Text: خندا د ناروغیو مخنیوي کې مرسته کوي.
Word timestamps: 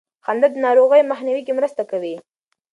خندا 0.25 0.47
د 0.51 0.55
ناروغیو 0.65 1.09
مخنیوي 1.11 1.41
کې 1.45 1.53
مرسته 1.59 1.81
کوي. 1.91 2.15